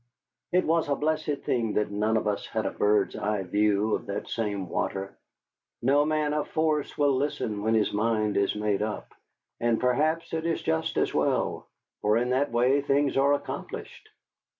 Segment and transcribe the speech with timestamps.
[0.51, 4.07] It was a blessed thing that none of us had a bird's eye view of
[4.07, 5.15] that same water.
[5.79, 9.13] No man of force will listen when his mind is made up,
[9.59, 11.67] and perhaps it is just as well.
[12.01, 14.09] For in that way things are accomplished.